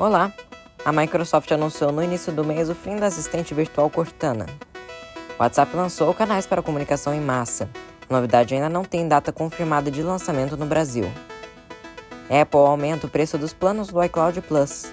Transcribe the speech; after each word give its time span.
Olá! 0.00 0.32
A 0.82 0.90
Microsoft 0.92 1.52
anunciou 1.52 1.92
no 1.92 2.02
início 2.02 2.32
do 2.32 2.42
mês 2.42 2.70
o 2.70 2.74
fim 2.74 2.96
da 2.96 3.08
assistente 3.08 3.52
virtual 3.52 3.90
Cortana. 3.90 4.46
O 5.38 5.42
WhatsApp 5.42 5.76
lançou 5.76 6.14
canais 6.14 6.46
para 6.46 6.62
comunicação 6.62 7.12
em 7.12 7.20
massa. 7.20 7.68
A 8.08 8.14
novidade 8.14 8.54
ainda 8.54 8.70
não 8.70 8.82
tem 8.82 9.06
data 9.06 9.30
confirmada 9.30 9.90
de 9.90 10.02
lançamento 10.02 10.56
no 10.56 10.64
Brasil. 10.64 11.04
Apple 12.30 12.60
aumenta 12.60 13.06
o 13.06 13.10
preço 13.10 13.36
dos 13.36 13.52
planos 13.52 13.88
do 13.88 14.02
iCloud 14.02 14.40
Plus. 14.40 14.90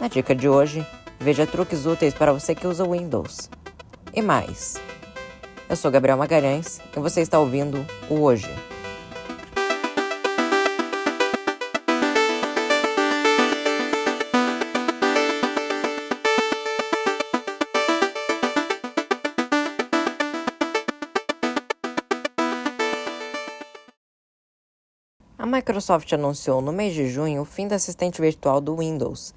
Na 0.00 0.08
dica 0.08 0.34
de 0.34 0.48
hoje, 0.48 0.86
veja 1.20 1.46
truques 1.46 1.84
úteis 1.84 2.14
para 2.14 2.32
você 2.32 2.54
que 2.54 2.66
usa 2.66 2.88
Windows. 2.88 3.50
E 4.14 4.22
mais. 4.22 4.80
Eu 5.68 5.76
sou 5.76 5.90
Gabriel 5.90 6.16
Magalhães 6.16 6.80
e 6.96 7.00
você 7.00 7.20
está 7.20 7.38
ouvindo 7.38 7.86
o 8.08 8.22
Hoje. 8.22 8.48
Microsoft 25.54 26.10
anunciou 26.14 26.62
no 26.62 26.72
mês 26.72 26.94
de 26.94 27.06
junho 27.10 27.42
o 27.42 27.44
fim 27.44 27.68
da 27.68 27.76
assistente 27.76 28.22
virtual 28.22 28.58
do 28.58 28.74
Windows. 28.74 29.34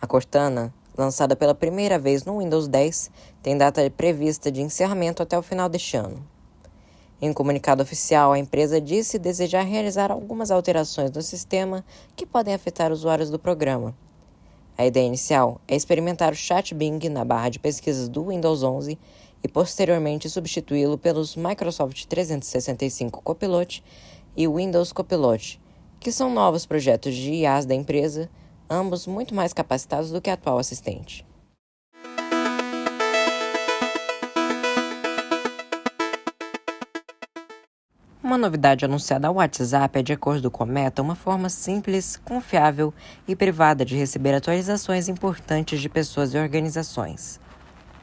A 0.00 0.06
Cortana, 0.06 0.72
lançada 0.96 1.36
pela 1.36 1.54
primeira 1.54 1.98
vez 1.98 2.24
no 2.24 2.38
Windows 2.38 2.66
10, 2.66 3.10
tem 3.42 3.54
data 3.54 3.90
prevista 3.90 4.50
de 4.50 4.62
encerramento 4.62 5.22
até 5.22 5.38
o 5.38 5.42
final 5.42 5.68
deste 5.68 5.94
ano. 5.94 6.26
Em 7.20 7.28
um 7.28 7.34
comunicado 7.34 7.82
oficial, 7.82 8.32
a 8.32 8.38
empresa 8.38 8.80
disse 8.80 9.18
desejar 9.18 9.60
realizar 9.60 10.10
algumas 10.10 10.50
alterações 10.50 11.10
no 11.10 11.20
sistema 11.20 11.84
que 12.16 12.24
podem 12.24 12.54
afetar 12.54 12.90
usuários 12.90 13.28
do 13.28 13.38
programa. 13.38 13.94
A 14.78 14.86
ideia 14.86 15.06
inicial 15.06 15.60
é 15.68 15.76
experimentar 15.76 16.32
o 16.32 16.36
chat 16.36 16.74
Bing 16.74 17.10
na 17.10 17.26
barra 17.26 17.50
de 17.50 17.58
pesquisas 17.58 18.08
do 18.08 18.28
Windows 18.28 18.62
11 18.62 18.98
e 19.44 19.48
posteriormente 19.48 20.30
substituí-lo 20.30 20.96
pelos 20.96 21.36
Microsoft 21.36 22.06
365 22.06 23.20
Copilot 23.20 23.82
e 24.38 24.46
Windows 24.46 24.92
Copilot, 24.92 25.60
que 25.98 26.12
são 26.12 26.32
novos 26.32 26.64
projetos 26.64 27.12
de 27.12 27.32
IAs 27.32 27.66
da 27.66 27.74
empresa, 27.74 28.30
ambos 28.70 29.04
muito 29.04 29.34
mais 29.34 29.52
capacitados 29.52 30.12
do 30.12 30.20
que 30.20 30.30
o 30.30 30.32
atual 30.32 30.58
assistente. 30.58 31.26
Uma 38.22 38.38
novidade 38.38 38.84
anunciada 38.84 39.26
ao 39.26 39.34
WhatsApp 39.34 39.98
é, 39.98 40.02
de 40.04 40.12
acordo 40.12 40.52
com 40.52 40.62
a 40.62 40.66
Meta, 40.66 41.02
uma 41.02 41.16
forma 41.16 41.48
simples, 41.48 42.16
confiável 42.24 42.94
e 43.26 43.34
privada 43.34 43.84
de 43.84 43.96
receber 43.96 44.34
atualizações 44.34 45.08
importantes 45.08 45.80
de 45.80 45.88
pessoas 45.88 46.32
e 46.32 46.38
organizações. 46.38 47.40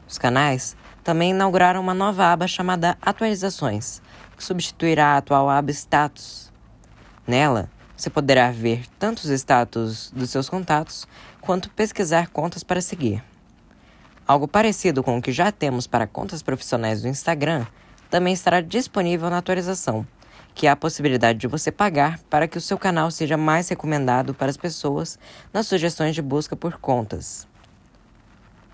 Os 0.06 0.18
canais 0.18 0.76
também 1.02 1.30
inauguraram 1.30 1.80
uma 1.80 1.94
nova 1.94 2.26
aba 2.26 2.46
chamada 2.46 2.98
Atualizações, 3.00 4.02
que 4.36 4.44
substituirá 4.44 5.14
a 5.14 5.16
atual 5.16 5.48
aba 5.48 5.70
Status. 5.70 6.52
Nela, 7.26 7.70
você 7.96 8.10
poderá 8.10 8.50
ver 8.50 8.84
tanto 8.98 9.20
os 9.20 9.30
status 9.30 10.12
dos 10.14 10.30
seus 10.30 10.48
contatos 10.48 11.08
quanto 11.40 11.70
pesquisar 11.70 12.28
contas 12.28 12.62
para 12.62 12.80
seguir. 12.80 13.24
Algo 14.26 14.46
parecido 14.46 15.02
com 15.02 15.16
o 15.16 15.22
que 15.22 15.32
já 15.32 15.50
temos 15.50 15.86
para 15.86 16.06
contas 16.06 16.42
profissionais 16.42 17.02
do 17.02 17.08
Instagram 17.08 17.64
também 18.10 18.34
estará 18.34 18.60
disponível 18.60 19.30
na 19.30 19.38
atualização, 19.38 20.06
que 20.54 20.66
há 20.66 20.72
a 20.72 20.76
possibilidade 20.76 21.38
de 21.38 21.46
você 21.46 21.72
pagar 21.72 22.18
para 22.30 22.46
que 22.48 22.58
o 22.58 22.60
seu 22.60 22.76
canal 22.76 23.10
seja 23.10 23.36
mais 23.36 23.68
recomendado 23.68 24.34
para 24.34 24.50
as 24.50 24.56
pessoas 24.56 25.18
nas 25.52 25.66
sugestões 25.66 26.14
de 26.14 26.22
busca 26.22 26.56
por 26.56 26.78
contas. 26.78 27.46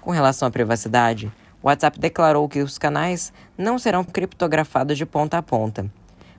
Com 0.00 0.10
relação 0.10 0.48
à 0.48 0.50
privacidade, 0.50 1.30
o 1.62 1.68
WhatsApp 1.68 1.98
declarou 1.98 2.48
que 2.48 2.60
os 2.60 2.76
canais 2.76 3.32
não 3.56 3.78
serão 3.78 4.02
criptografados 4.02 4.98
de 4.98 5.06
ponta 5.06 5.38
a 5.38 5.42
ponta. 5.42 5.86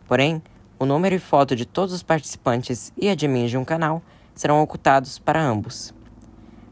Porém, 0.07 0.41
o 0.77 0.85
número 0.85 1.15
e 1.15 1.19
foto 1.19 1.55
de 1.55 1.65
todos 1.65 1.93
os 1.93 2.03
participantes 2.03 2.91
e 2.97 3.09
admins 3.09 3.49
de 3.49 3.57
um 3.57 3.63
canal 3.63 4.01
serão 4.35 4.61
ocultados 4.61 5.17
para 5.17 5.41
ambos. 5.41 5.93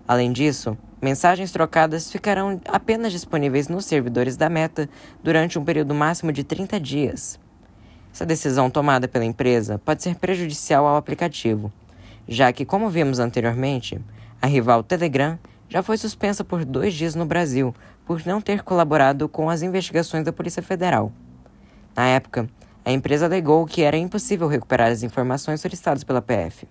Além 0.07 0.33
disso, 0.33 0.77
mensagens 1.01 1.51
trocadas 1.51 2.11
ficarão 2.11 2.59
apenas 2.67 3.13
disponíveis 3.13 3.69
nos 3.69 3.85
servidores 3.85 4.35
da 4.35 4.49
Meta 4.49 4.89
durante 5.23 5.57
um 5.57 5.63
período 5.63 5.95
máximo 5.95 6.33
de 6.33 6.43
30 6.43 6.79
dias. 6.79 7.39
Essa 8.13 8.25
decisão 8.25 8.69
tomada 8.69 9.07
pela 9.07 9.23
empresa 9.23 9.79
pode 9.79 10.03
ser 10.03 10.15
prejudicial 10.15 10.85
ao 10.85 10.97
aplicativo, 10.97 11.71
já 12.27 12.51
que, 12.51 12.65
como 12.65 12.89
vimos 12.89 13.19
anteriormente, 13.19 14.01
a 14.41 14.47
rival 14.47 14.83
Telegram 14.83 15.39
já 15.69 15.81
foi 15.81 15.97
suspensa 15.97 16.43
por 16.43 16.65
dois 16.65 16.93
dias 16.93 17.15
no 17.15 17.25
Brasil 17.25 17.73
por 18.11 18.25
não 18.25 18.41
ter 18.41 18.61
colaborado 18.61 19.29
com 19.29 19.49
as 19.49 19.61
investigações 19.61 20.25
da 20.25 20.33
Polícia 20.33 20.61
Federal. 20.61 21.13
Na 21.95 22.07
época, 22.07 22.45
a 22.83 22.91
empresa 22.91 23.25
alegou 23.25 23.65
que 23.65 23.83
era 23.83 23.95
impossível 23.95 24.49
recuperar 24.49 24.91
as 24.91 25.01
informações 25.01 25.61
solicitadas 25.61 26.03
pela 26.03 26.21
PF. 26.21 26.67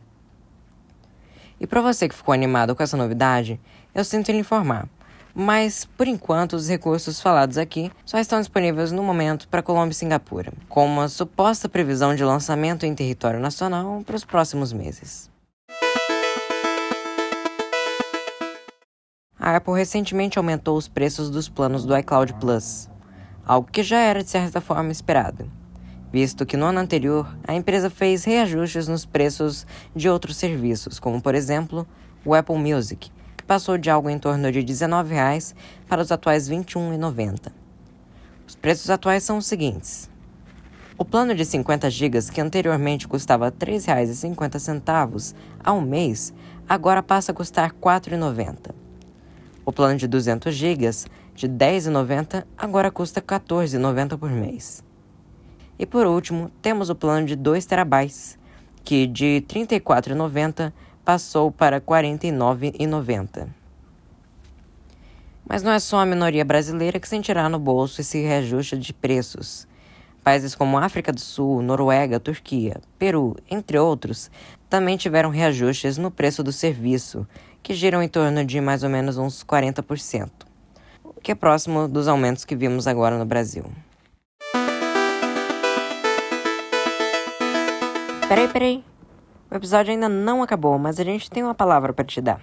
E 1.58 1.66
para 1.66 1.80
você 1.80 2.06
que 2.06 2.14
ficou 2.14 2.34
animado 2.34 2.76
com 2.76 2.82
essa 2.82 2.94
novidade, 2.94 3.58
eu 3.94 4.04
sinto 4.04 4.30
lhe 4.30 4.36
informar. 4.36 4.86
Mas, 5.34 5.86
por 5.96 6.06
enquanto, 6.06 6.56
os 6.56 6.68
recursos 6.68 7.22
falados 7.22 7.56
aqui 7.56 7.90
só 8.04 8.18
estão 8.18 8.38
disponíveis 8.38 8.92
no 8.92 9.02
momento 9.02 9.48
para 9.48 9.62
Colômbia 9.62 9.92
e 9.92 9.94
Singapura, 9.94 10.52
com 10.68 10.84
uma 10.84 11.08
suposta 11.08 11.70
previsão 11.70 12.14
de 12.14 12.22
lançamento 12.22 12.84
em 12.84 12.94
território 12.94 13.40
nacional 13.40 14.02
para 14.04 14.16
os 14.16 14.26
próximos 14.26 14.74
meses. 14.74 15.30
A 19.42 19.56
Apple 19.56 19.72
recentemente 19.72 20.36
aumentou 20.36 20.76
os 20.76 20.86
preços 20.86 21.30
dos 21.30 21.48
planos 21.48 21.86
do 21.86 21.96
iCloud 21.96 22.34
Plus, 22.34 22.90
algo 23.42 23.70
que 23.72 23.82
já 23.82 23.98
era 23.98 24.22
de 24.22 24.28
certa 24.28 24.60
forma 24.60 24.92
esperado, 24.92 25.50
visto 26.12 26.44
que 26.44 26.58
no 26.58 26.66
ano 26.66 26.78
anterior 26.78 27.26
a 27.48 27.54
empresa 27.54 27.88
fez 27.88 28.24
reajustes 28.24 28.86
nos 28.86 29.06
preços 29.06 29.66
de 29.96 30.10
outros 30.10 30.36
serviços, 30.36 31.00
como 31.00 31.22
por 31.22 31.34
exemplo 31.34 31.88
o 32.22 32.34
Apple 32.34 32.58
Music, 32.58 33.10
que 33.34 33.44
passou 33.44 33.78
de 33.78 33.88
algo 33.88 34.10
em 34.10 34.18
torno 34.18 34.52
de 34.52 34.58
R$19 34.58 35.54
para 35.88 36.02
os 36.02 36.12
atuais 36.12 36.46
R$ 36.46 36.58
21,90. 36.58 37.50
Os 38.46 38.54
preços 38.54 38.90
atuais 38.90 39.22
são 39.22 39.38
os 39.38 39.46
seguintes. 39.46 40.10
O 40.98 41.04
plano 41.04 41.34
de 41.34 41.46
50 41.46 41.88
GB, 41.88 42.30
que 42.30 42.42
anteriormente 42.42 43.08
custava 43.08 43.46
R$ 43.46 43.52
3,50 43.52 45.34
ao 45.64 45.80
mês, 45.80 46.34
agora 46.68 47.02
passa 47.02 47.32
a 47.32 47.34
custar 47.34 47.70
R$ 47.70 47.76
4,90. 47.80 48.79
O 49.70 49.72
plano 49.72 49.96
de 49.96 50.08
200 50.08 50.52
GB 50.52 50.90
de 51.32 51.46
R$ 51.46 51.52
10,90 51.52 52.44
agora 52.58 52.90
custa 52.90 53.20
R$ 53.20 53.26
14,90 53.38 54.18
por 54.18 54.28
mês. 54.28 54.82
E 55.78 55.86
por 55.86 56.08
último, 56.08 56.50
temos 56.60 56.90
o 56.90 56.94
plano 56.96 57.24
de 57.24 57.36
2 57.36 57.66
TB, 57.66 58.12
que 58.82 59.06
de 59.06 59.44
R$ 59.48 59.64
34,90 59.66 60.72
passou 61.04 61.52
para 61.52 61.76
R$ 61.76 61.82
49,90. 61.82 63.46
Mas 65.48 65.62
não 65.62 65.70
é 65.70 65.78
só 65.78 66.00
a 66.00 66.04
minoria 66.04 66.44
brasileira 66.44 66.98
que 66.98 67.08
sentirá 67.08 67.48
no 67.48 67.60
bolso 67.60 68.00
esse 68.00 68.20
reajuste 68.20 68.76
de 68.76 68.92
preços. 68.92 69.68
Países 70.24 70.56
como 70.56 70.78
África 70.78 71.12
do 71.12 71.20
Sul, 71.20 71.62
Noruega, 71.62 72.18
Turquia, 72.18 72.80
Peru, 72.98 73.36
entre 73.48 73.78
outros, 73.78 74.32
também 74.68 74.96
tiveram 74.96 75.30
reajustes 75.30 75.96
no 75.96 76.10
preço 76.10 76.42
do 76.42 76.50
serviço, 76.50 77.24
que 77.62 77.74
giram 77.74 78.02
em 78.02 78.08
torno 78.08 78.44
de 78.44 78.60
mais 78.60 78.82
ou 78.82 78.88
menos 78.88 79.18
uns 79.18 79.44
40%, 79.44 80.30
o 81.04 81.20
que 81.20 81.32
é 81.32 81.34
próximo 81.34 81.86
dos 81.86 82.08
aumentos 82.08 82.44
que 82.44 82.56
vimos 82.56 82.86
agora 82.86 83.18
no 83.18 83.24
Brasil. 83.24 83.64
Peraí, 88.28 88.48
peraí. 88.48 88.84
O 89.50 89.56
episódio 89.56 89.92
ainda 89.92 90.08
não 90.08 90.42
acabou, 90.42 90.78
mas 90.78 91.00
a 91.00 91.04
gente 91.04 91.28
tem 91.28 91.42
uma 91.42 91.54
palavra 91.54 91.92
para 91.92 92.04
te 92.04 92.20
dar. 92.20 92.40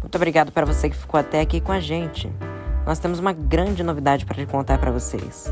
Muito 0.00 0.14
obrigado 0.16 0.52
para 0.52 0.66
você 0.66 0.90
que 0.90 0.96
ficou 0.96 1.18
até 1.18 1.40
aqui 1.40 1.60
com 1.60 1.72
a 1.72 1.80
gente. 1.80 2.30
Nós 2.84 2.98
temos 2.98 3.18
uma 3.18 3.32
grande 3.32 3.82
novidade 3.82 4.26
para 4.26 4.36
te 4.36 4.46
contar 4.46 4.78
para 4.78 4.90
vocês. 4.90 5.50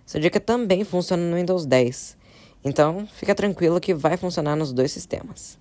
Essa 0.07 0.19
dica 0.19 0.41
também 0.41 0.83
funciona 0.83 1.23
no 1.23 1.37
Windows 1.37 1.67
10 1.67 2.22
então, 2.65 3.07
fica 3.15 3.35
tranquilo 3.35 3.81
que 3.81 3.93
vai 3.93 4.17
funcionar 4.17 4.55
nos 4.55 4.73
dois 4.73 4.93
sistemas. 4.93 5.59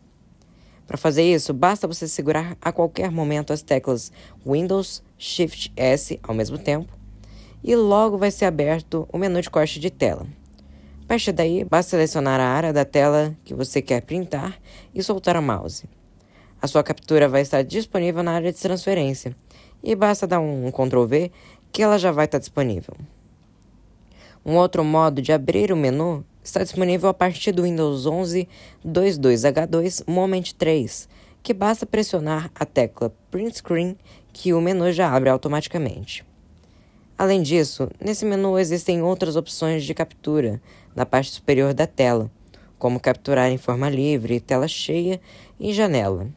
Para 0.86 0.98
fazer 0.98 1.24
isso, 1.24 1.54
basta 1.54 1.88
você 1.88 2.08
segurar 2.08 2.58
a 2.62 2.72
qualquer 2.72 3.10
momento 3.12 3.54
as 3.54 3.62
teclas 3.62 4.12
Windows 4.46 5.02
Shift 5.18 5.72
S 5.76 6.20
ao 6.22 6.36
mesmo 6.36 6.58
tempo 6.58 6.92
e 7.64 7.76
logo 7.76 8.18
vai 8.18 8.30
ser 8.30 8.46
aberto 8.46 9.08
o 9.12 9.18
menu 9.18 9.42
de 9.42 9.50
corte 9.50 9.80
de 9.80 9.90
tela. 9.90 10.28
A 11.08 11.32
daí, 11.34 11.66
basta 11.66 11.92
selecionar 11.92 12.40
a 12.40 12.48
área 12.48 12.72
da 12.72 12.86
tela 12.86 13.36
que 13.44 13.54
você 13.54 13.82
quer 13.82 14.02
printar 14.02 14.58
e 14.96 15.04
soltar 15.04 15.36
o 15.36 15.42
mouse. 15.42 15.84
A 16.62 16.68
sua 16.68 16.84
captura 16.84 17.28
vai 17.28 17.42
estar 17.42 17.64
disponível 17.64 18.24
na 18.24 18.32
área 18.32 18.52
de 18.52 18.58
transferência 18.58 19.36
e 19.84 19.94
basta 19.94 20.26
dar 20.26 20.40
um 20.40 20.72
Ctrl 20.72 21.06
V 21.06 21.32
que 21.72 21.84
ela 21.84 21.98
já 21.98 22.12
vai 22.12 22.26
estar 22.26 22.38
disponível. 22.38 22.96
Um 24.46 24.56
outro 24.56 24.84
modo 24.84 25.22
de 25.22 25.34
abrir 25.34 25.72
o 25.72 25.76
menu 25.76 26.26
está 26.44 26.64
disponível 26.64 27.10
a 27.10 27.14
partir 27.14 27.52
do 27.52 27.64
Windows 27.64 28.06
11 28.06 28.48
22H2 28.86 30.04
Moment 30.08 30.54
3, 30.58 31.08
que 31.44 31.54
basta 31.54 31.86
pressionar 31.86 32.52
a 32.56 32.66
tecla 32.66 33.14
Print 33.30 33.58
Screen 33.58 33.98
que 34.34 34.54
o 34.54 34.62
menu 34.62 34.92
já 34.92 35.14
abre 35.14 35.30
automaticamente. 35.30 36.26
Além 37.18 37.42
disso, 37.42 37.90
nesse 38.04 38.26
menu 38.26 38.58
existem 38.58 39.02
outras 39.04 39.36
opções 39.36 39.84
de 39.84 39.94
captura 39.94 40.62
na 40.96 41.06
parte 41.06 41.32
superior 41.32 41.74
da 41.74 41.86
tela, 41.86 42.32
como 42.80 43.00
capturar 43.00 43.52
em 43.52 43.58
forma 43.58 43.90
livre, 43.90 44.40
tela 44.40 44.68
cheia 44.68 45.22
e 45.60 45.72
janela. 45.72 46.28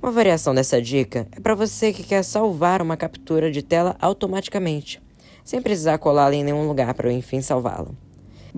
Uma 0.00 0.12
variação 0.12 0.54
dessa 0.54 0.80
dica 0.80 1.26
é 1.32 1.40
para 1.40 1.56
você 1.56 1.92
que 1.92 2.04
quer 2.04 2.22
salvar 2.22 2.80
uma 2.80 2.96
captura 2.96 3.50
de 3.50 3.62
tela 3.62 3.96
automaticamente, 4.00 5.02
sem 5.44 5.60
precisar 5.60 5.98
colá-la 5.98 6.36
em 6.36 6.44
nenhum 6.44 6.68
lugar 6.68 6.94
para 6.94 7.12
enfim 7.12 7.40
salvá-la. 7.40 7.90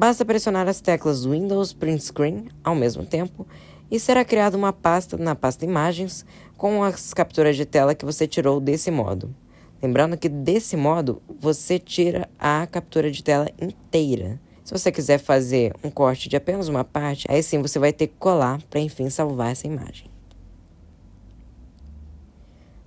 Basta 0.00 0.24
pressionar 0.24 0.66
as 0.66 0.80
teclas 0.80 1.26
Windows 1.26 1.74
Print 1.74 2.02
Screen 2.02 2.48
ao 2.64 2.74
mesmo 2.74 3.04
tempo 3.04 3.46
e 3.90 4.00
será 4.00 4.24
criada 4.24 4.56
uma 4.56 4.72
pasta 4.72 5.18
na 5.18 5.34
pasta 5.34 5.66
Imagens 5.66 6.24
com 6.56 6.82
as 6.82 7.12
capturas 7.12 7.54
de 7.54 7.66
tela 7.66 7.94
que 7.94 8.06
você 8.06 8.26
tirou 8.26 8.62
desse 8.62 8.90
modo. 8.90 9.36
Lembrando 9.82 10.16
que 10.16 10.26
desse 10.26 10.74
modo 10.74 11.20
você 11.38 11.78
tira 11.78 12.30
a 12.38 12.66
captura 12.66 13.10
de 13.10 13.22
tela 13.22 13.50
inteira. 13.60 14.40
Se 14.64 14.72
você 14.72 14.90
quiser 14.90 15.18
fazer 15.18 15.74
um 15.84 15.90
corte 15.90 16.30
de 16.30 16.36
apenas 16.36 16.66
uma 16.66 16.82
parte, 16.82 17.26
aí 17.28 17.42
sim 17.42 17.60
você 17.60 17.78
vai 17.78 17.92
ter 17.92 18.06
que 18.06 18.16
colar 18.18 18.58
para 18.70 18.80
enfim 18.80 19.10
salvar 19.10 19.52
essa 19.52 19.66
imagem. 19.66 20.09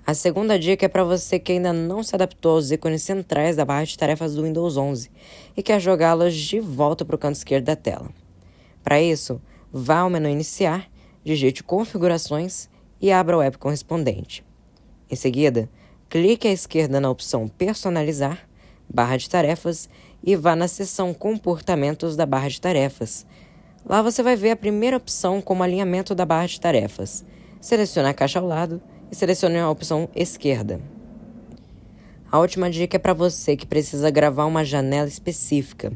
A 0.06 0.14
segunda 0.14 0.60
dica 0.60 0.86
é 0.86 0.90
para 0.90 1.06
você 1.06 1.40
que 1.40 1.54
ainda 1.54 1.72
não 1.72 2.04
se 2.04 2.14
adaptou 2.14 2.56
aos 2.56 2.72
ícones 2.72 3.04
centrais 3.04 3.56
da 3.56 3.64
barra 3.64 3.86
de 3.86 3.98
tarefas 3.98 4.36
do 4.36 4.44
Windows 4.44 4.76
11 4.76 5.10
e 5.56 5.64
quer 5.64 5.80
jogá-los 5.80 6.36
de 6.36 6.60
volta 6.60 7.06
para 7.06 7.16
o 7.16 7.20
canto 7.20 7.38
esquerdo 7.38 7.64
da 7.64 7.76
tela. 7.78 8.10
Para 8.84 9.02
isso, 9.02 9.42
vá 9.72 10.00
ao 10.00 10.10
menu 10.10 10.28
Iniciar, 10.28 10.90
digite 11.24 11.64
Configurações 11.64 12.70
e 13.00 13.14
abra 13.14 13.38
o 13.38 13.42
app 13.42 13.58
correspondente. 13.58 14.44
Em 15.10 15.16
seguida, 15.16 15.70
clique 16.10 16.50
à 16.50 16.52
esquerda 16.52 17.00
na 17.00 17.10
opção 17.10 17.48
Personalizar, 17.48 18.46
barra 18.90 19.16
de 19.16 19.30
tarefas 19.30 19.88
e 20.22 20.36
vá 20.36 20.54
na 20.54 20.68
seção 20.68 21.14
Comportamentos 21.14 22.18
da 22.18 22.26
barra 22.26 22.50
de 22.50 22.60
tarefas. 22.60 23.26
Lá 23.86 24.02
você 24.02 24.22
vai 24.22 24.36
ver 24.36 24.52
a 24.52 24.58
primeira 24.58 24.98
opção 24.98 25.42
como 25.42 25.64
alinhamento 25.64 26.14
da 26.14 26.26
barra 26.26 26.48
de 26.48 26.60
tarefas. 26.60 27.24
Selecione 27.62 28.10
a 28.10 28.14
caixa 28.14 28.40
ao 28.40 28.46
lado 28.46 28.82
e 29.14 29.16
selecione 29.16 29.60
a 29.60 29.70
opção 29.70 30.10
esquerda. 30.16 30.82
A 32.32 32.40
última 32.40 32.68
dica 32.68 32.98
é 32.98 33.00
para 33.00 33.14
você 33.14 33.56
que 33.56 33.68
precisa 33.68 34.10
gravar 34.10 34.46
uma 34.46 34.66
janela 34.66 35.08
específica. 35.08 35.94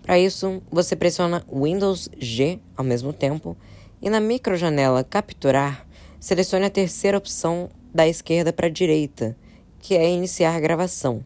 Para 0.00 0.20
isso, 0.20 0.62
você 0.70 0.94
pressiona 0.94 1.44
Windows 1.52 2.08
G 2.16 2.60
ao 2.76 2.84
mesmo 2.84 3.12
tempo 3.12 3.56
e 4.00 4.08
na 4.08 4.20
microjanela 4.20 5.02
Capturar, 5.02 5.84
selecione 6.20 6.66
a 6.66 6.70
terceira 6.70 7.18
opção 7.18 7.68
da 7.92 8.06
esquerda 8.06 8.52
para 8.52 8.68
a 8.68 8.70
direita, 8.70 9.36
que 9.80 9.96
é 9.96 10.08
Iniciar 10.08 10.60
gravação. 10.60 11.24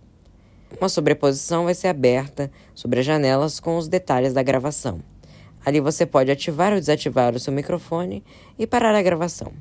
Uma 0.80 0.88
sobreposição 0.88 1.64
vai 1.64 1.74
ser 1.74 1.88
aberta 1.88 2.50
sobre 2.74 3.00
as 3.00 3.06
janelas 3.06 3.60
com 3.60 3.76
os 3.76 3.86
detalhes 3.86 4.32
da 4.32 4.42
gravação. 4.42 5.02
Ali 5.62 5.78
você 5.78 6.06
pode 6.06 6.30
ativar 6.30 6.72
ou 6.72 6.80
desativar 6.80 7.34
o 7.34 7.38
seu 7.38 7.52
microfone 7.52 8.24
e 8.58 8.66
parar 8.66 8.94
a 8.94 9.02
gravação. 9.02 9.52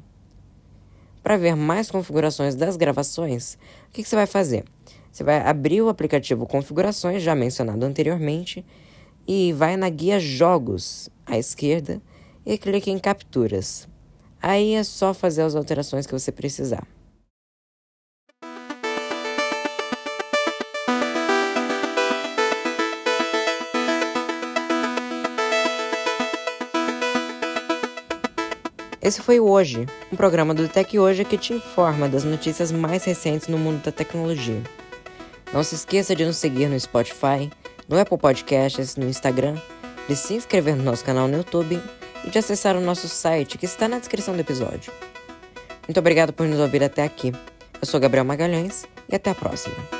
Para 1.24 1.38
ver 1.38 1.56
mais 1.56 1.92
configurações 1.92 2.56
das 2.56 2.78
gravações, 2.78 3.56
o 3.90 3.94
que, 3.94 4.04
que 4.04 4.10
você 4.10 4.16
vai 4.16 4.28
fazer? 4.28 4.64
Você 5.12 5.24
vai 5.24 5.40
abrir 5.40 5.82
o 5.82 5.90
aplicativo 5.90 6.46
Configurações, 6.46 7.24
já 7.24 7.34
mencionado 7.34 7.86
anteriormente, 7.86 8.66
e 9.28 9.52
vai 9.52 9.76
na 9.76 9.90
guia 9.90 10.20
Jogos 10.20 11.10
à 11.26 11.38
esquerda 11.38 12.02
e 12.46 12.58
clique 12.58 12.92
em 12.92 13.00
Capturas. 13.00 13.88
Aí 14.42 14.74
é 14.74 14.84
só 14.84 15.14
fazer 15.14 15.42
as 15.42 15.56
alterações 15.56 16.06
que 16.06 16.14
você 16.14 16.32
precisar. 16.32 16.88
Esse 29.08 29.22
foi 29.22 29.40
o 29.40 29.48
Hoje, 29.48 29.86
um 30.12 30.18
programa 30.18 30.54
do 30.54 30.68
Tech 30.68 31.00
Hoje 31.00 31.24
que 31.24 31.38
te 31.38 31.54
informa 31.54 32.10
das 32.10 32.26
notícias 32.26 32.74
mais 32.74 33.06
recentes 33.06 33.48
no 33.48 33.58
mundo 33.58 33.82
da 33.82 33.90
tecnologia. 33.90 34.62
Não 35.54 35.64
se 35.64 35.76
esqueça 35.76 36.14
de 36.14 36.26
nos 36.26 36.36
seguir 36.36 36.68
no 36.68 36.78
Spotify, 36.78 37.50
no 37.88 37.98
Apple 37.98 38.18
Podcasts, 38.18 38.98
no 38.98 39.08
Instagram, 39.08 39.56
de 40.10 40.16
se 40.18 40.34
inscrever 40.34 40.76
no 40.76 40.84
nosso 40.84 41.06
canal 41.06 41.26
no 41.26 41.38
YouTube 41.38 41.82
e 42.26 42.30
de 42.30 42.38
acessar 42.38 42.76
o 42.76 42.82
nosso 42.82 43.08
site 43.08 43.58
que 43.58 43.66
está 43.66 43.88
na 43.88 43.98
descrição 43.98 44.34
do 44.34 44.42
episódio. 44.42 44.92
Muito 45.88 45.98
obrigado 45.98 46.34
por 46.34 46.46
nos 46.46 46.60
ouvir 46.60 46.84
até 46.84 47.06
aqui. 47.06 47.32
Eu 47.80 47.88
sou 47.88 48.02
Gabriel 48.02 48.26
Magalhães 48.26 48.86
e 49.08 49.16
até 49.16 49.30
a 49.30 49.36
próxima. 49.36 49.97